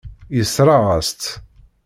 Yessṛeɣ-as-tt. 0.37 1.23